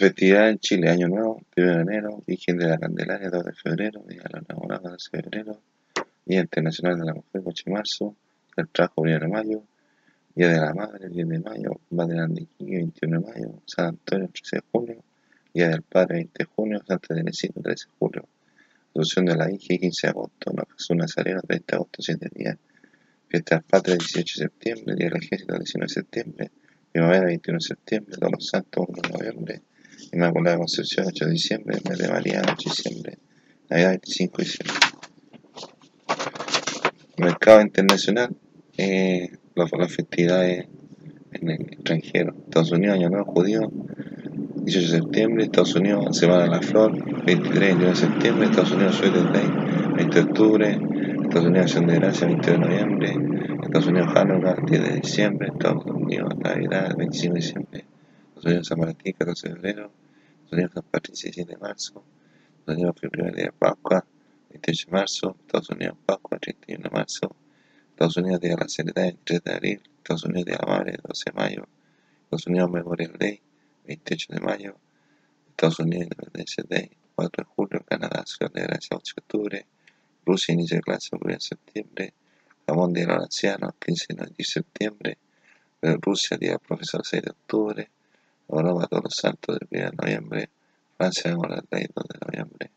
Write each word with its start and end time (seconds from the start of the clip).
Festividad 0.00 0.48
en 0.48 0.58
Chile, 0.58 0.88
Año 0.88 1.08
Nuevo, 1.08 1.42
1 1.58 1.74
de 1.76 1.82
enero, 1.82 2.22
Virgen 2.26 2.56
de 2.56 2.68
la 2.68 2.78
Candelaria, 2.78 3.28
2 3.28 3.44
de 3.44 3.52
febrero, 3.52 4.02
Día 4.08 4.22
de 4.22 4.30
los 4.30 4.48
Enamorados, 4.48 4.92
12 4.92 5.08
de 5.12 5.22
febrero, 5.22 5.60
Día 6.24 6.40
Internacional 6.40 6.98
de 6.98 7.04
la 7.04 7.12
Mujer, 7.12 7.42
8 7.44 7.64
de 7.66 7.70
marzo, 7.70 8.16
el 8.56 8.68
trabajo, 8.68 9.02
1 9.02 9.18
de 9.18 9.28
mayo, 9.28 9.62
Día 10.34 10.48
de 10.48 10.56
la 10.58 10.72
Madre, 10.72 11.10
10 11.10 11.28
de 11.28 11.38
mayo, 11.40 11.80
Madre 11.90 12.14
de 12.14 12.46
21 12.58 13.20
de 13.20 13.26
mayo, 13.26 13.62
San 13.66 13.88
Antonio, 13.88 14.30
13 14.32 14.56
de 14.56 14.62
junio, 14.72 15.04
Día 15.52 15.68
del 15.68 15.82
Padre, 15.82 16.14
20 16.14 16.32
de 16.38 16.44
junio, 16.46 16.78
Santa 16.78 17.14
Teresita, 17.14 17.60
13 17.60 17.84
de 17.84 17.92
julio, 17.98 18.28
Asunción 18.94 19.26
de 19.26 19.36
la 19.36 19.52
Hija, 19.52 19.76
15 19.76 20.06
de 20.06 20.10
agosto, 20.12 20.52
la 20.56 20.66
Jesús 20.78 20.96
Nazareno, 20.96 21.42
30 21.42 21.66
de 21.66 21.76
agosto, 21.76 22.00
7 22.00 22.28
días, 22.34 22.56
Fiesta 23.28 23.56
del 23.56 23.64
Patria, 23.64 23.96
18 23.96 24.16
de 24.16 24.48
septiembre, 24.48 24.94
Día 24.94 25.10
del 25.10 25.22
Ejército, 25.22 25.58
19 25.58 25.86
de 25.86 25.92
septiembre, 25.92 26.50
Primavera, 26.90 27.26
21 27.26 27.58
de 27.58 27.64
septiembre, 27.66 28.16
Todos 28.16 28.32
los 28.32 28.46
Santos, 28.46 28.86
1 28.88 29.02
de 29.02 29.08
noviembre, 29.10 29.62
Inmaculada 30.12 30.58
Concepción, 30.58 31.06
8 31.06 31.24
de 31.26 31.30
diciembre, 31.30 31.78
Mes 31.88 31.98
de 31.98 32.08
María, 32.08 32.42
8 32.42 32.54
de 32.56 32.64
diciembre, 32.64 33.18
Navidad, 33.68 33.90
25 33.90 34.36
de 34.38 34.44
diciembre. 34.44 34.74
Mercado 37.18 37.60
internacional, 37.60 38.34
eh, 38.76 39.30
las, 39.54 39.92
festividades 39.92 40.66
en 41.32 41.50
el 41.50 41.60
extranjero. 41.60 42.34
Estados 42.44 42.72
Unidos, 42.72 42.96
Año 42.96 43.10
Nuevo 43.10 43.32
Judío, 43.32 43.70
18 44.64 44.92
de 44.92 45.00
septiembre, 45.00 45.44
Estados 45.44 45.74
Unidos, 45.76 46.16
Semana 46.16 46.44
de 46.44 46.48
la 46.48 46.62
Flor, 46.62 47.24
23 47.24 47.78
de 47.78 47.94
septiembre, 47.94 48.46
Estados 48.46 48.72
Unidos, 48.72 48.96
Sweater 48.96 49.32
Day, 49.32 49.48
20 49.96 50.14
de 50.14 50.20
octubre, 50.22 50.78
Estados 51.22 51.46
Unidos, 51.46 51.66
Acción 51.66 51.86
de 51.86 51.94
Gracia, 51.94 52.26
20 52.26 52.50
de 52.50 52.58
noviembre, 52.58 53.16
Estados 53.62 53.86
Unidos, 53.86 54.08
Hanukkah, 54.16 54.56
10 54.66 54.82
de 54.82 55.00
diciembre, 55.00 55.48
Estados 55.52 55.84
Unidos, 55.86 56.34
Navidad, 56.42 56.96
25 56.96 57.34
de 57.34 57.40
diciembre, 57.40 57.79
Estados 58.40 58.52
Unidos, 58.52 58.68
San 58.68 58.80
Martín, 58.80 59.12
14 59.18 59.48
de 59.48 59.54
febrero, 59.54 59.92
Estados 60.44 60.52
Unidos, 60.52 60.72
San 60.72 60.82
Patricio, 60.84 61.30
17 61.30 61.52
de 61.52 61.58
marzo, 61.58 62.04
Estados 62.60 62.78
Unidos, 62.78 62.96
primer 62.98 63.34
día 63.34 63.44
de 63.44 63.52
Pascua, 63.52 64.06
28 64.48 64.86
de 64.86 64.92
marzo, 64.92 65.36
Estados 65.40 65.68
Unidos, 65.68 65.98
Pascua, 66.06 66.38
31 66.38 66.82
de 66.82 66.90
marzo, 66.90 67.36
Estados 67.90 68.16
Unidos, 68.16 68.40
Día 68.40 68.50
de 68.52 68.56
la 68.56 68.68
Seriedad, 68.68 69.14
3 69.24 69.44
de 69.44 69.52
abril, 69.52 69.82
Estados 69.98 70.24
Unidos, 70.24 70.46
Día 70.46 70.56
de 70.56 70.66
la 70.66 70.72
Madre, 70.72 70.98
12 71.06 71.24
de 71.26 71.32
mayo, 71.32 71.68
Estados 72.24 72.46
Unidos, 72.46 72.70
Memorial 72.70 73.12
Day, 73.18 73.42
28 73.86 74.32
de 74.32 74.40
mayo, 74.40 74.76
Estados 75.50 75.78
Unidos, 75.80 76.04
Independencia 76.04 76.64
Day, 76.66 76.90
4 77.16 77.44
de 77.44 77.50
julio, 77.54 77.84
Canadá, 77.86 78.24
Ciudad 78.24 78.52
de 78.54 78.62
Gracia, 78.62 78.96
8 78.96 79.14
de 79.16 79.20
octubre, 79.20 79.66
Rusia, 80.24 80.54
inicio 80.54 80.78
de 80.78 80.82
clase, 80.82 81.10
1 81.12 81.34
de 81.34 81.40
septiembre, 81.40 82.14
Jamón, 82.66 82.94
Día 82.94 83.04
de 83.04 83.12
los 83.12 83.24
Ancianos, 83.24 83.74
15 83.78 84.14
de 84.14 84.44
septiembre, 84.44 85.18
Rusia, 85.82 86.38
Día 86.38 86.52
del 86.52 86.60
Profesor, 86.60 87.04
6 87.04 87.22
de 87.22 87.30
octubre, 87.32 87.90
Europa, 88.58 88.86
Todos 88.86 89.04
los 89.04 89.14
Santos, 89.14 89.58
del 89.58 89.68
1 89.70 89.90
de 89.90 89.96
noviembre, 89.96 90.50
Francia, 90.96 91.30
Memorial 91.30 91.64
Day, 91.70 91.86
2 91.94 92.04
de 92.08 92.18
noviembre, 92.26 92.70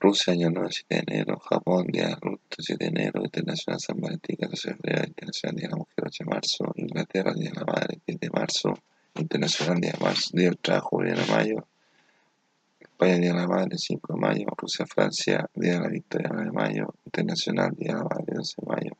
Rusia, 0.00 0.32
Año 0.32 0.50
Nuevo, 0.50 0.70
7 0.70 0.94
de 0.94 1.00
enero, 1.00 1.38
Japón, 1.40 1.88
Día 1.88 2.06
de 2.06 2.12
Adulto, 2.12 2.56
7 2.56 2.84
de 2.84 2.88
enero, 2.88 3.20
Internacional 3.24 3.80
San 3.80 4.00
Valentín, 4.00 4.36
14 4.36 4.68
de 4.68 4.74
febrero, 4.76 5.04
Internacional 5.08 5.56
Día 5.56 5.66
de 5.66 5.70
la 5.72 5.76
Mujer, 5.76 6.04
8 6.06 6.24
de 6.24 6.30
marzo, 6.30 6.72
Inglaterra, 6.76 7.34
Día 7.34 7.50
de 7.50 7.56
la 7.56 7.64
Madre, 7.64 7.98
10 8.06 8.20
de 8.20 8.30
marzo, 8.30 8.74
Internacional 9.16 9.80
Día 9.80 9.92
de 9.92 10.04
Marzo, 10.04 10.30
Día 10.32 10.48
del 10.50 10.58
Trabajo, 10.58 10.96
1 10.98 11.16
de 11.16 11.26
mayo, 11.26 11.66
España, 12.78 13.16
Día 13.16 13.32
de 13.32 13.40
la 13.40 13.48
Madre, 13.48 13.76
5 13.76 14.12
de 14.14 14.20
mayo, 14.20 14.46
Rusia, 14.56 14.86
Francia, 14.86 15.50
Día 15.52 15.72
de 15.72 15.80
la 15.80 15.88
Victoria, 15.88 16.28
9 16.32 16.46
de 16.46 16.52
mayo, 16.52 16.94
Internacional 17.04 17.74
Día 17.74 17.94
de 17.94 17.98
la 17.98 18.04
Madre, 18.04 18.34
12 18.34 18.54
de 18.56 18.66
mayo, 18.66 18.92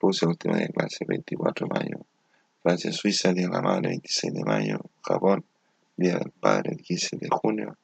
Rusia, 0.00 0.26
último 0.26 0.56
día 0.56 0.66
de 0.68 0.72
clase, 0.72 1.04
24 1.06 1.66
de 1.66 1.74
mayo, 1.74 2.06
Francia, 2.62 2.92
Suiza, 2.92 3.32
Día 3.32 3.48
de 3.48 3.52
la 3.52 3.60
Madre, 3.60 3.88
26 3.88 4.34
de 4.34 4.44
mayo, 4.44 4.78
Japón, 5.02 5.44
Día 5.96 6.16
del 6.18 6.30
Padre, 6.30 6.76
15 6.76 7.16
de 7.16 7.28
junio, 7.28 7.76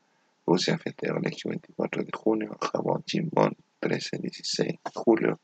Rusia, 0.47 0.79
Fiesta 0.79 1.09
de 1.09 1.15
Colegio, 1.15 1.51
24 1.51 2.05
de 2.05 2.11
junio, 2.15 2.57
Japón, 2.61 3.03
Chimbón, 3.05 3.57
13, 3.81 4.19
16 4.19 4.69
de 4.69 4.91
julio, 4.95 5.41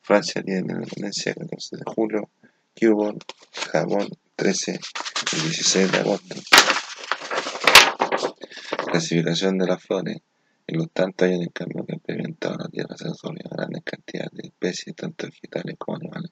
Francia, 0.00 0.42
Día 0.42 0.56
de 0.56 0.62
la 0.62 0.72
Independencia, 0.74 1.34
14 1.34 1.76
de 1.76 1.82
julio, 1.86 2.30
Cuba, 2.78 3.14
Japón, 3.72 4.08
13 4.36 4.78
y 5.32 5.36
16 5.40 5.90
de 5.90 5.98
agosto. 5.98 6.36
Clasificación 8.92 9.58
de 9.58 9.66
las 9.66 9.82
flores. 9.82 10.18
En 10.68 10.78
los 10.78 10.90
tantos 10.92 11.26
años 11.26 11.40
de 11.40 11.48
cambio 11.48 11.84
que 11.84 11.94
ha 11.94 11.96
experimentado 11.96 12.56
la 12.58 12.68
Tierra 12.68 12.96
se 12.96 13.08
grandes 13.50 13.82
cantidades 13.82 14.30
de 14.34 14.48
especies, 14.48 14.94
tanto 14.94 15.26
vegetales 15.26 15.74
como 15.78 15.96
animales. 15.96 16.30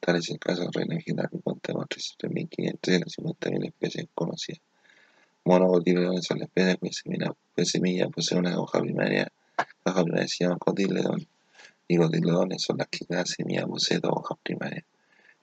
Tal 0.00 0.16
es 0.16 0.30
el 0.30 0.38
caso 0.38 0.62
del 0.62 0.72
reino 0.72 0.94
vegetal 0.94 1.28
que 1.30 1.40
cuenta 1.40 1.72
con 1.72 1.86
3.500 1.86 3.64
especies 3.66 4.08
conocidas. 4.14 4.60
Monocotiledones 5.44 6.24
son 6.24 6.38
las 6.38 6.48
especies 6.48 6.76
cuya 6.76 6.92
semilla, 6.92 7.34
semilla 7.64 8.08
posee 8.08 8.38
una 8.38 8.58
hoja 8.58 8.80
primaria. 8.80 9.32
La 9.84 9.92
hoja 9.92 10.02
primaria 10.04 10.28
se 10.28 10.44
llama 10.44 10.58
cotiledón. 10.58 11.26
Y 11.88 11.96
cotiledones 11.96 12.62
son 12.62 12.78
las 12.78 12.88
que 12.88 13.06
cada 13.06 13.24
semilla 13.24 13.66
posee 13.66 13.98
dos 13.98 14.12
hojas 14.14 14.38
primarias. 14.42 14.84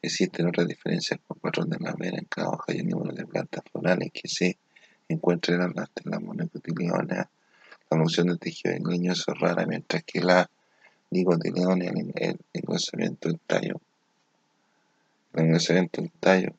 Existen 0.02 0.48
otras 0.48 0.68
diferencias 0.68 1.20
con 1.28 1.40
patrón 1.40 1.70
de 1.70 1.80
la 1.80 1.94
mera 1.96 2.18
en 2.18 2.26
cada 2.26 2.50
hoja 2.50 2.74
y 2.74 2.78
el 2.78 2.88
número 2.88 3.14
de 3.14 3.26
plantas 3.26 3.64
florales 3.72 4.12
que 4.14 4.28
se 4.28 4.58
encuentran 5.10 5.62
en 5.64 5.74
las, 5.76 5.90
en 6.04 6.12
las 6.12 6.22
monocotiledones. 6.22 7.18
La 7.90 7.98
función 7.98 8.28
del 8.28 8.40
tejido 8.40 8.76
leñoso 8.88 9.34
es 9.34 9.40
rara, 9.40 9.66
mientras 9.66 10.04
que 10.04 10.22
la 10.22 10.50
dicotiledonea, 11.10 11.92
el, 11.92 12.14
el 12.16 12.40
engrosamiento 12.54 13.30
del 13.30 13.40
tallo, 13.40 13.82
el 15.36 15.46
engrosamiento 15.46 16.02
del 16.02 16.12
tallo 16.12 16.54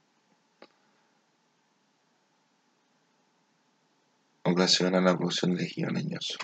ocasiona 4.42 5.00
la 5.00 5.16
producción 5.16 5.54
de 5.54 5.64
tejido 5.64 5.90
leñoso. 5.90 6.38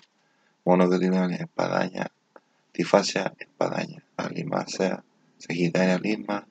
Monocotiledonea, 0.65 1.39
espadaña, 1.39 2.11
tifacia, 2.73 3.33
espadaña, 3.39 4.03
alimácea, 4.17 5.05
sagitaria, 5.39 5.99
lima, 5.99 6.47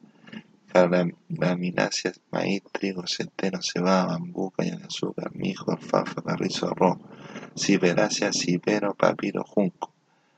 gramináceas, 1.30 2.22
maíz, 2.32 2.64
trigo, 2.72 3.06
centeno, 3.08 3.62
cebada, 3.62 4.06
bambú, 4.06 4.52
caña 4.52 4.78
de 4.78 4.86
azúcar, 4.86 5.36
mijo, 5.36 5.72
alfalfa, 5.72 6.22
carrizo, 6.22 6.70
arroz, 6.70 7.00
ciperácea, 7.58 8.32
cipero, 8.32 8.94
papiro, 8.94 9.44
junco, 9.44 9.92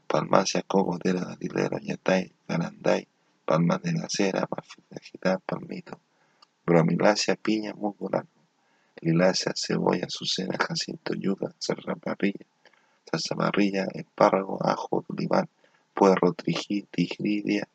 palmácea, 0.07 0.63
coco, 0.63 0.97
tela, 0.99 1.21
datilero, 1.21 1.77
yatay, 1.79 2.31
garanday, 2.47 3.07
palmas 3.45 3.81
de 3.81 3.93
la 3.93 4.07
cera, 4.09 4.47
palmito, 5.45 5.99
bromilácea, 6.65 7.35
piña, 7.35 7.73
musgo, 7.73 8.09
lilácea, 9.01 9.53
cebolla, 9.55 10.05
azucena, 10.05 10.57
jacinto, 10.57 11.13
yuca, 11.13 11.53
salsa 11.59 11.95
parrilla, 11.95 12.45
salsa 13.09 13.35
parrilla, 13.35 13.85
espárrago, 13.93 14.57
ajo, 14.65 15.03
tulipán, 15.07 15.49
puerro, 15.93 16.33
tigridia, 16.33 17.67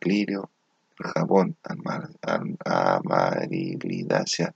clirio, 0.00 0.50
jabón, 0.98 1.56
amarilidácea, 2.64 4.54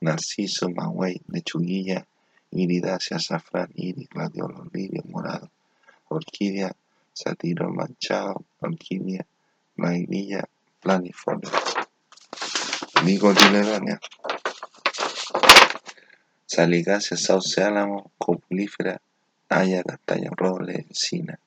narciso, 0.00 0.70
maguey, 0.70 1.20
lechuguilla, 1.28 2.06
iridácea, 2.50 3.18
azafrán, 3.18 3.70
iris, 3.74 4.08
gladiolo, 4.08 4.64
lirio, 4.72 5.02
morado, 5.08 5.50
orquídea, 6.08 6.74
satiro 7.12 7.70
manchado, 7.70 8.44
orquídea, 8.60 9.26
vainilla, 9.76 10.44
planifolia. 10.80 11.50
Dicotiledonea. 13.04 13.98
Salicácea, 16.46 17.16
sauce, 17.18 17.62
álamo, 17.62 18.12
copulífera, 18.18 19.00
haya, 19.48 19.82
castaño, 19.82 20.30
roble, 20.36 20.86
encina, 20.88 21.38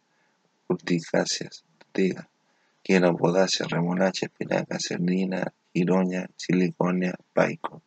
urticáceas, 0.67 1.63
ortiga, 1.79 2.27
quinopodácea, 2.83 3.67
remolacha, 3.67 4.25
espinaca, 4.25 4.77
cernina, 4.79 5.53
giroña, 5.73 6.27
siliconia, 6.35 7.15
paico, 7.33 7.81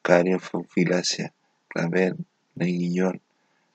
cariofilácea, 0.00 1.32
clavel, 1.68 2.16
neguillón, 2.54 3.20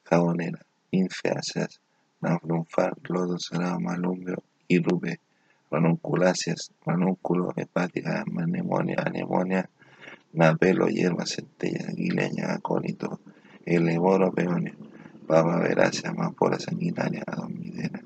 jabonera, 0.03 0.65
ninfáceas, 0.91 1.79
nafrunfal, 2.21 2.93
lodo, 3.03 3.37
salado, 3.37 3.79
malumbio, 3.79 4.41
irrube, 4.67 5.19
ranunculáceas, 5.73 6.71
ranúnculo, 6.85 7.51
hepática, 7.55 8.21
anemonia, 8.21 8.97
anemonia, 9.03 9.67
napelo, 10.33 10.85
hierba, 10.87 11.25
centella, 11.25 11.87
aguileña, 11.89 12.53
acólito, 12.53 13.19
eleboro, 13.65 14.31
peonio, 14.31 14.75
papa 15.25 15.57
verácea, 15.57 16.11
amapola 16.11 16.59
sanguinaria, 16.59 17.23
adomidera, 17.25 17.99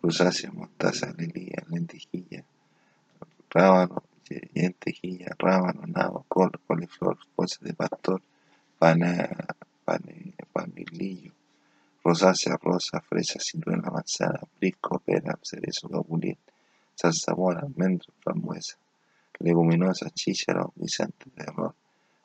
cruzácea, 0.00 0.50
mostaza, 0.50 1.12
lelía, 1.18 1.62
lentejilla, 1.68 2.42
rábano, 3.50 4.02
lentejilla, 4.54 5.36
rábano, 5.38 5.82
nabo, 5.86 6.24
col, 6.26 6.52
coliflor, 6.66 7.18
bolsa 7.36 7.58
de 7.60 7.74
pastor, 7.74 8.22
pana, 8.78 9.28
pane, 9.84 10.32
panilillo, 10.54 11.32
rosácea, 12.02 12.56
rosa, 12.62 13.02
fresa, 13.02 13.38
ciruela, 13.38 13.90
manzana, 13.90 14.40
brisco, 14.58 14.98
pera, 15.00 15.38
cerezo, 15.42 15.86
capulín, 15.90 16.38
zarzamora, 17.00 17.60
almendra, 17.60 18.12
frambuesa, 18.20 18.76
leguminosas, 19.38 20.12
chícharo, 20.14 20.72
guisantes 20.76 21.34
de 21.34 21.42
arroz, 21.42 21.74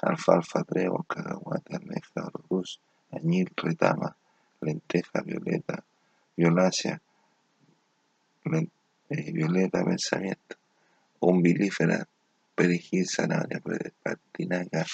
alfalfa, 0.02 0.64
trevo, 0.64 1.04
cacahuate, 1.04 1.76
almeja, 1.76 2.26
orguz, 2.34 2.80
añil, 3.12 3.50
retama, 3.56 4.16
lenteja, 4.62 5.22
violeta, 5.22 5.84
violácea, 6.36 7.02
eh, 9.10 9.32
violeta, 9.32 9.84
pensamiento, 9.84 10.58
umbilífera, 11.20 12.08
perejil, 12.56 13.06
zanahoria, 13.08 13.60
patinaca, 14.04 14.86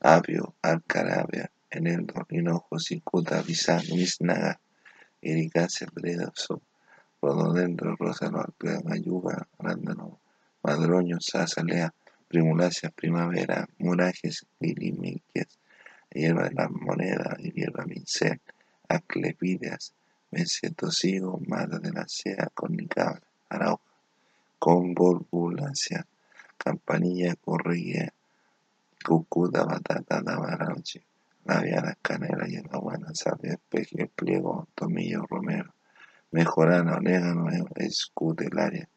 apio, 0.00 0.54
alcarabia, 0.62 1.50
eneldo, 1.70 2.26
hinojo, 2.30 2.78
cicuta, 2.78 3.42
biznaga, 3.42 4.60
ericácea, 5.22 5.88
bredoso, 5.94 6.60
rododendro, 7.22 7.94
rosano, 7.96 8.40
alpea, 8.40 8.80
yuga, 8.96 9.46
arándano, 9.58 10.18
madroño, 10.64 11.18
lea, 11.64 11.94
primulacia, 12.28 12.90
primavera, 12.90 13.68
murajes, 13.78 14.44
lirimiquias, 14.58 15.58
hierba 16.10 16.48
de 16.48 16.54
la 16.54 16.68
moneda, 16.68 17.36
hierba 17.38 17.84
mincel, 17.86 18.40
aclepidias, 18.88 19.94
mesetosigo, 20.32 21.40
mata 21.46 21.78
de 21.78 21.92
la 21.92 22.08
sea, 22.08 22.50
cornicabra, 22.52 23.22
arauja, 23.48 23.92
convolvulacia, 24.58 26.04
campanilla, 26.58 27.36
correguía, 27.36 28.12
cucuda, 29.04 29.64
batata, 29.64 30.22
dabarache, 30.22 31.02
labiana, 31.44 31.96
canela, 32.02 32.46
buena, 32.80 33.14
salvia, 33.14 33.52
espejo, 33.52 34.10
pliego, 34.16 34.66
tomillo, 34.74 35.24
romero, 35.30 35.72
mejorana, 36.32 36.96
orégano, 36.96 37.48
escutelaria, 37.76 38.88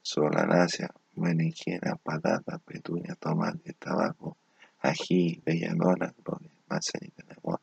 solanácea, 0.00 0.88
berenjena, 1.16 1.96
patata, 1.96 2.58
petunia, 2.58 3.16
tomate, 3.16 3.72
tabaco, 3.74 4.36
ají, 4.80 5.40
belladona, 5.44 6.14
gloria, 6.24 6.50
manzanita 6.68 7.22
de 7.26 7.34
amor, 7.34 7.60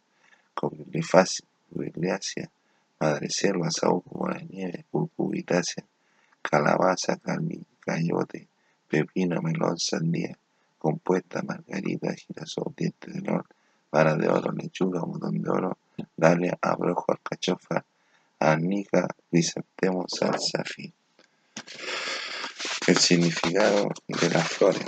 cogliácea, 0.54 2.50
madre 3.00 3.30
selva, 3.30 3.72
saúco, 3.72 4.30
nieve, 4.50 4.86
cucubitácea, 4.92 5.86
calabaza, 6.42 7.18
cayote, 7.80 8.48
pepino, 8.90 9.42
melón, 9.42 9.78
sandía, 9.78 10.38
compuesta, 10.78 11.42
margarita, 11.42 12.14
girasol, 12.14 12.74
diente 12.76 13.12
de 13.12 13.22
león, 13.22 13.46
vara 13.92 14.16
de 14.16 14.28
oro, 14.28 14.52
lechuga, 14.52 15.02
botón 15.02 15.42
de 15.42 15.50
oro, 15.50 15.78
dalia, 16.18 16.58
abrojo, 16.62 17.06
alcachofa, 17.14 17.86
arnica, 18.42 19.08
crisantemo, 19.30 20.06
salsa, 20.08 20.64
fin. 20.66 20.94
El 22.88 22.98
significado 22.98 23.90
de 24.08 24.30
las 24.30 24.48
flores. 24.48 24.84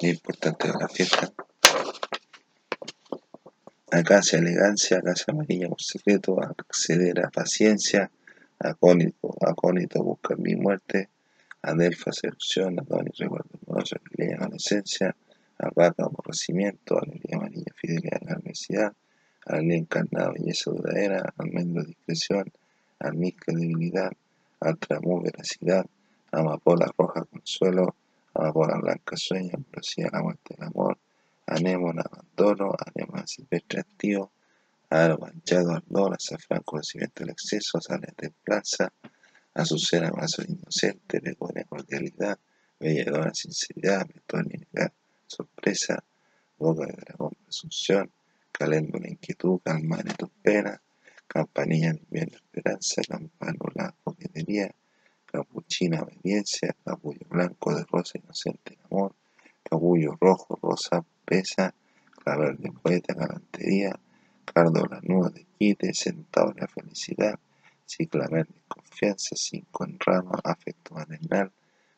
Es 0.00 0.08
importante 0.08 0.68
de 0.68 0.74
la 0.78 0.88
fiesta. 0.88 1.32
Acacia, 3.90 4.38
elegancia, 4.38 4.98
acacia 4.98 5.26
amarilla 5.28 5.68
por 5.68 5.82
secreto, 5.82 6.40
acceder 6.42 7.20
a 7.24 7.30
paciencia, 7.30 8.10
acónito, 8.58 9.36
acónito, 9.46 10.02
buscar 10.02 10.38
mi 10.38 10.56
muerte, 10.56 11.10
adelfa, 11.60 12.10
seducción, 12.10 12.80
adonis, 12.80 13.18
recuerdo 13.18 13.50
amoroso, 13.66 13.96
alegría, 13.96 14.38
adolescencia, 14.38 15.14
albahaca, 15.58 16.04
aborrecimiento, 16.04 16.98
alegría 16.98 17.36
amarilla, 17.36 17.72
fidelidad, 17.76 18.22
adversidad, 18.28 18.92
alegría 19.46 19.78
encarnada, 19.78 20.32
belleza 20.32 20.70
duradera, 20.70 21.32
almendro, 21.36 21.84
discreción, 21.84 22.52
almizcle, 22.98 23.54
debilidad, 23.54 24.12
Altramú, 24.62 25.20
veracidad, 25.20 25.84
amapola 26.30 26.86
roja, 26.96 27.24
consuelo, 27.24 27.96
amapola 28.32 28.76
blanca, 28.78 29.16
sueño, 29.16 29.50
ambrosía, 29.54 30.08
la 30.12 30.22
muerte 30.22 30.54
del 30.54 30.68
amor, 30.68 30.98
anémona, 31.46 32.02
abandono, 32.02 32.72
anémona 32.86 33.26
silvestre, 33.26 33.80
activo, 33.80 34.30
aro 34.88 35.18
manchado, 35.18 35.72
ardor, 35.72 36.14
azafrán, 36.14 36.62
conocimiento 36.62 37.24
del 37.24 37.30
exceso, 37.30 37.80
sale 37.80 38.06
templanza, 38.14 38.92
azucena, 39.54 40.08
abrazo 40.08 40.42
inocente, 40.46 41.18
begonia, 41.18 41.64
cordialidad, 41.64 42.38
belladona, 42.78 43.34
sinceridad, 43.34 44.06
negar, 44.46 44.92
sorpresa, 45.26 46.04
boca 46.56 46.86
de 46.86 46.92
dragón, 46.92 47.32
presunción, 47.44 48.08
caléndula, 48.62 49.08
inquietud, 49.08 49.58
calmar 49.64 50.04
tus 50.16 50.30
penas, 50.40 50.78
campanilla 51.26 51.92
de 51.92 51.98
invierno, 51.98 52.36
esperanza, 52.36 53.02
campanula, 53.08 53.92
coquetería, 54.04 54.70
capuchina, 55.26 56.02
obediencia, 56.02 56.76
capullo 56.84 57.26
blanco 57.28 57.74
de 57.74 57.84
rosa, 57.90 58.18
inocente, 58.22 58.78
amor, 58.84 59.16
capullo 59.68 60.16
rojo, 60.20 60.56
rosa, 60.62 61.04
pesa, 61.24 61.74
clavel 62.22 62.56
de 62.58 62.70
poeta, 62.70 63.14
galantería, 63.14 63.98
cardo 64.44 64.86
lanudo 64.86 65.30
de 65.30 65.44
quite, 65.58 65.92
centauro 65.92 66.54
de 66.54 66.68
felicidad, 66.68 67.40
ciclamen 67.84 68.44
de 68.44 68.60
confianza, 68.68 69.34
cinco 69.34 69.84
en 69.86 69.98
rama, 69.98 70.38
afecto 70.44 70.94
maternal, 70.94 71.50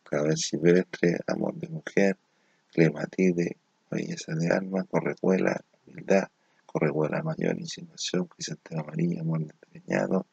clavel 0.02 0.38
silvestre, 0.38 1.18
amor 1.26 1.56
de 1.56 1.68
mujer, 1.68 2.16
clematide, 2.72 3.58
belleza 3.90 4.34
de 4.34 4.48
alma, 4.48 4.84
correcuela, 4.84 5.62
humildad, 5.86 6.28
correcuela 6.74 7.22
mayor, 7.22 7.56
insinuación, 7.56 8.26
crisantemo 8.26 8.80
amarillo, 8.80 9.20
amor 9.20 9.46
despeñado, 9.46 10.26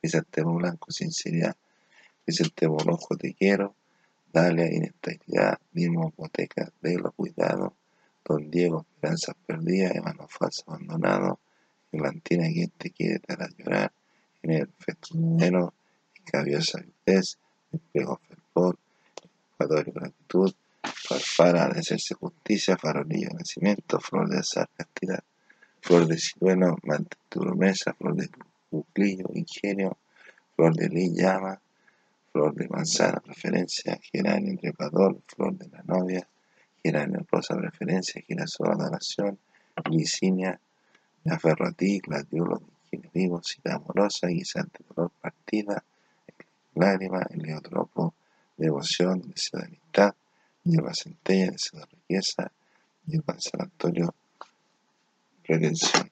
crisantemo 0.00 0.54
blanco, 0.54 0.92
sinceridad, 0.92 1.56
crisantemo 2.24 2.78
rojo, 2.78 3.16
te 3.16 3.34
quiero, 3.34 3.74
Dalia, 4.32 4.72
inestabilidad, 4.72 5.58
mismo 5.72 6.08
hipoteca, 6.08 6.70
lo 6.82 7.10
cuidado, 7.10 7.74
Don 8.24 8.48
Diego, 8.48 8.86
esperanzas 8.88 9.34
perdidas, 9.44 9.96
hermano 9.96 10.28
falso 10.28 10.62
abandonado, 10.68 11.40
Atlantina, 11.92 12.46
quien 12.46 12.70
te 12.78 12.90
quiere 12.90 13.18
te 13.18 13.32
hará 13.32 13.48
llorar, 13.58 13.92
en 14.44 14.52
el 14.52 14.70
dinero, 15.10 15.74
escabiosa 16.14 16.78
viudez, 16.78 17.38
espejo 17.72 18.20
fervor, 18.28 18.78
ecuador 19.54 19.92
gratitud, 19.92 20.54
farfara 20.84 21.68
de 21.70 21.80
hacerse 21.80 22.14
justicia, 22.14 22.76
farolillo 22.76 23.30
de 23.30 23.34
nacimiento, 23.34 23.98
flor 23.98 24.28
de 24.28 24.38
azar, 24.38 24.68
castidad 24.76 25.24
flor 25.80 26.06
de 26.06 26.18
ciruelo, 26.18 26.76
promesa, 27.28 27.94
flor 27.94 28.16
de 28.16 28.30
buclillo, 28.70 29.30
ingenio, 29.34 29.96
flor 30.54 30.74
de 30.74 30.88
ley, 30.88 31.10
llama, 31.14 31.60
flor 32.32 32.54
de 32.54 32.68
manzana, 32.68 33.20
preferencia, 33.20 33.98
geranio, 34.12 34.58
trepador, 34.58 35.20
flor 35.26 35.56
de 35.56 35.68
la 35.68 35.82
novia, 35.84 36.26
geranio, 36.82 37.26
rosa, 37.30 37.56
preferencia, 37.56 38.22
girasol, 38.26 38.72
adoración, 38.72 39.38
glicinia, 39.84 40.60
me 41.24 41.34
aferro 41.34 41.66
a 41.66 41.72
ti, 41.72 42.00
gladiolo, 42.00 42.62
vivo, 43.12 43.42
cita 43.42 43.74
amorosa, 43.74 44.28
guisante, 44.28 44.84
dolor, 44.88 45.10
partida, 45.20 45.82
lágrima, 46.74 47.26
heliotropo, 47.30 48.14
devoción, 48.56 49.22
deseo 49.30 49.60
de 49.60 49.66
amistad, 49.66 50.14
hierba 50.64 50.94
centella, 50.94 51.50
deseo 51.50 51.80
de 51.80 51.86
riqueza, 51.86 52.52
hierba 53.06 53.34
de 53.34 53.40
San 53.40 53.62
Antonio, 53.62 54.14
redención. 55.48 56.10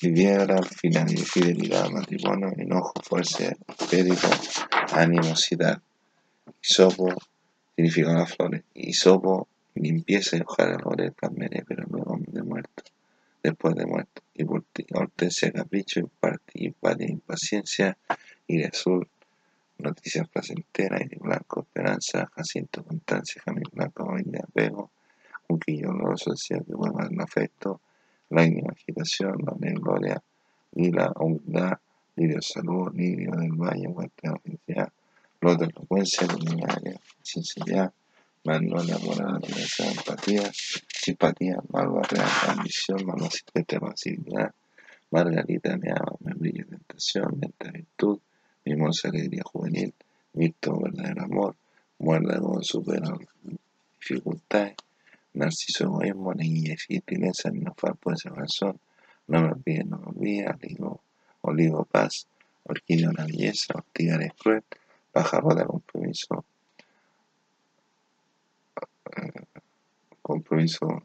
Viviera, 0.00 0.62
fidelidad, 0.62 1.90
matrimonio, 1.90 2.52
enojo, 2.56 2.92
fuerza, 3.02 3.52
pédico, 3.90 4.28
animosidad. 4.92 5.82
Isopo 6.62 7.08
significa 7.76 8.12
las 8.12 8.34
flores. 8.34 8.62
Isopo, 8.74 9.48
limpieza 9.74 10.36
y 10.36 10.40
hoja 10.40 10.66
de 10.66 10.78
laurel, 10.78 11.14
cambiaré, 11.14 11.64
pero 11.66 11.84
luego 11.88 12.18
de 12.26 12.42
muerto, 12.42 12.82
después 13.42 13.74
de 13.74 13.86
muerto. 13.86 14.22
Y 14.34 14.44
hortensia, 14.94 15.52
capricho, 15.52 16.00
y 16.54 16.74
impaciencia, 17.04 17.96
y 18.46 18.58
de 18.58 18.66
azul, 18.66 19.06
noticias 19.78 20.28
placenteras, 20.28 21.02
y 21.02 21.08
de 21.08 21.16
blanco, 21.16 21.60
esperanza, 21.60 22.30
jacinto, 22.34 22.84
constancia, 22.84 23.42
jamín 23.44 23.64
blanco, 23.72 24.06
familia, 24.06 24.44
apego, 24.48 24.90
quillo 25.60 25.90
oloroso 25.90 26.30
decía 26.32 26.58
que 26.66 26.74
vuelva 26.74 27.06
el 27.06 27.20
afecto, 27.20 27.80
lágrima, 28.30 28.72
agitación, 28.72 29.38
la 29.44 29.54
gloria, 29.72 30.22
y 30.74 30.90
la 30.90 31.12
humildad, 31.16 31.78
lirio 32.16 32.40
salud, 32.40 32.92
lirio 32.94 33.32
del 33.32 33.52
valle, 33.52 33.88
muerte, 33.88 34.28
la 34.28 34.36
felicidad, 34.38 34.92
flor 35.38 35.58
de 35.58 35.66
elocuencia, 35.66 36.26
luminaria, 36.26 37.00
sinceridad, 37.22 37.92
magnolia, 38.44 38.98
morada, 38.98 39.40
empatía, 39.78 40.50
simpatía, 40.88 41.58
malva, 41.70 42.02
real, 42.02 42.28
ambición, 42.48 43.04
malva, 43.06 43.30
secreta, 43.30 43.80
pasividad, 43.80 44.54
margarita, 45.10 45.76
me 45.76 45.90
ama, 45.90 46.16
me 46.20 46.34
brilla, 46.34 46.64
tentación, 46.64 47.38
lenta 47.40 47.70
virtud, 47.70 48.18
mimosa 48.64 49.08
alegría 49.08 49.42
juvenil, 49.44 49.92
mito, 50.34 50.78
verdadero 50.78 51.24
amor, 51.24 51.56
muerda 51.98 52.38
como 52.38 52.62
supera 52.62 53.12
dificultades, 53.98 54.76
Narciso 55.32 55.84
egoísmo, 55.84 56.34
neguilla 56.34 56.74
y 56.74 56.76
gentileza, 56.76 57.50
no 57.52 57.72
por 57.74 58.14
esa 58.14 58.30
razón, 58.30 58.80
no 59.28 59.40
me 59.40 59.48
olvide, 59.52 59.84
no 59.84 59.98
me 59.98 60.06
olvide, 60.06 60.46
olivo, 60.48 61.02
olivo 61.42 61.84
paz, 61.84 62.26
orquídea 62.64 63.10
una 63.10 63.26
belleza, 63.26 63.74
ortiga 63.74 64.16
es 64.16 64.32
cruel, 64.34 64.64
pájaro 65.12 65.54
de 65.54 65.64
compromiso, 65.64 66.44
eh, 69.16 69.46
compromiso, 70.20 71.02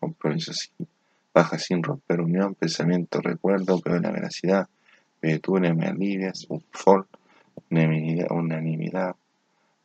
compromiso 0.00 0.52
sin, 0.52 0.88
baja 1.34 1.58
sin 1.58 1.82
romper 1.82 2.20
unión, 2.20 2.54
pensamiento, 2.54 3.20
recuerdo, 3.20 3.80
pero 3.80 3.98
la 4.00 4.10
veracidad, 4.10 4.68
virtudes, 5.20 5.74
me 5.74 5.86
alivias, 5.86 6.46
un 6.48 6.64
fol, 6.70 7.06
unanimidad, 7.70 8.30
unanimidad. 8.30 9.16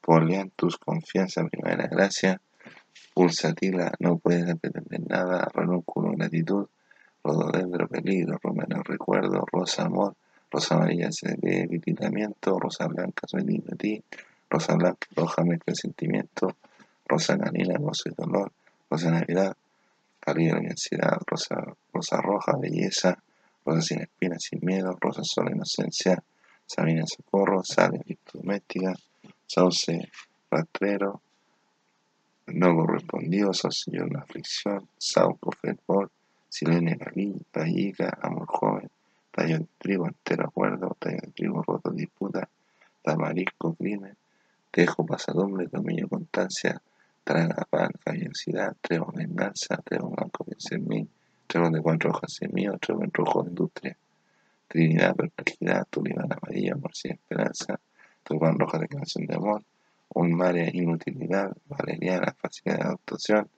Poliantus, 0.02 0.78
confianza, 0.78 1.44
primera 1.46 1.86
gracia, 1.88 2.40
pulsatila, 3.14 3.92
no 4.00 4.18
puedes 4.18 4.56
pretender 4.60 5.02
nada, 5.08 5.48
renúnculo, 5.54 6.12
gratitud, 6.16 6.68
rododendro, 7.24 7.88
peligro, 7.88 8.38
romano, 8.42 8.82
recuerdo, 8.84 9.44
rosa, 9.52 9.84
amor, 9.84 10.16
rosa 10.52 10.76
amarilla, 10.76 11.10
debilitamiento, 11.38 12.60
rosa 12.60 12.88
blanca, 12.88 13.28
soy 13.28 13.44
digno 13.44 13.72
de 13.72 13.78
ti, 13.78 14.04
rosa 14.50 14.76
blanca, 14.76 15.08
roja, 15.16 15.44
mezcla 15.44 15.74
sentimiento, 15.76 16.56
rosa 17.06 17.38
canina, 17.38 17.78
gozo 17.80 18.10
y 18.10 18.14
dolor, 18.14 18.52
rosa 18.90 19.12
navidad, 19.12 19.56
cálida 20.20 20.54
la 20.60 20.70
ansiedad, 20.70 21.18
rosa, 21.26 21.56
rosa 21.94 22.22
roja, 22.22 22.58
belleza, 22.58 23.18
rosa 23.66 23.82
sin 23.82 24.02
espinas, 24.02 24.44
sin 24.44 24.60
miedo, 24.62 24.98
rosa 25.00 25.22
sola, 25.24 25.52
inocencia, 25.52 26.22
sabina, 26.66 27.06
socorro, 27.08 27.64
sal, 27.64 27.92
doméstica, 28.34 28.94
sauce, 29.46 30.10
rastrero, 30.52 31.22
no 32.48 32.76
correspondido, 32.76 33.54
señor 33.54 34.12
la 34.12 34.22
aflicción, 34.22 34.88
sauco, 34.98 35.52
fervor, 35.52 36.10
silene, 36.50 36.98
vallica, 37.54 38.18
amor 38.22 38.48
joven, 38.48 38.90
tallo 39.32 39.60
de 39.60 39.68
trigo, 39.78 40.08
entero 40.08 40.46
acuerdo, 40.46 40.96
tallo 41.00 41.20
de 41.22 41.32
trigo, 41.32 41.62
roto, 41.62 41.92
disputa, 41.92 42.48
tamarisco, 43.04 43.76
crimen, 43.76 44.16
tejo, 44.72 45.06
pasadumbre, 45.06 45.68
dominio, 45.68 46.08
constancia, 46.08 46.82
traga, 47.24 47.68
pan, 47.70 47.92
fallosidad, 48.04 48.76
trevo, 48.82 49.12
venganza, 49.14 49.78
trevo, 49.84 50.10
blanco, 50.10 50.46
piensa 50.46 50.76
en 50.76 50.88
mí, 50.88 51.08
trevo 51.48 51.70
de 51.70 51.82
cuatro 51.82 52.12
hojas 52.12 52.42
en 52.42 52.54
mío, 52.54 52.78
trevo 52.80 53.04
en 53.04 53.12
rojo, 53.14 53.46
industria, 53.46 53.98
trinidad, 54.70 55.16
perplejidad, 55.16 55.86
tulipán 55.90 56.32
amarillo, 56.32 56.76
amor 56.76 56.96
sin 56.96 57.12
esperanza, 57.12 57.80
tulipán 58.24 58.58
roja, 58.58 58.80
declaración 58.80 59.26
de 59.26 59.36
amor, 59.36 59.64
un 60.16 60.34
mare 60.34 60.70
inutilidad, 60.74 61.56
valeriana, 61.66 62.36
facilidad 62.40 62.78
de 62.80 62.86
adaptación, 62.86 63.50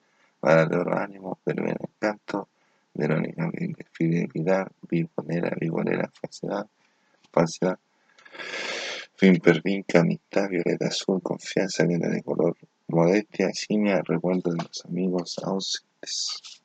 vara 0.41 0.65
de 0.65 0.77
oro, 0.77 0.97
ánimo, 0.97 1.39
pero 1.43 1.65
en 1.65 1.75
encanto, 1.79 2.47
Verónica, 2.93 3.49
fidelidad, 3.93 4.67
vivolera, 4.89 5.55
vivolera, 5.59 6.11
falsedad, 6.19 6.67
falsedad, 7.31 7.79
fin 9.15 9.37
pervinca, 9.39 9.99
amistad, 9.99 10.49
violeta 10.49 10.87
azul, 10.87 11.21
confianza, 11.21 11.85
violeta 11.85 12.09
de 12.09 12.23
color, 12.23 12.57
modestia, 12.87 13.53
simia, 13.53 14.01
recuerdo 14.03 14.51
de 14.51 14.63
los 14.63 14.85
amigos 14.85 15.37
ausentes. 15.43 16.58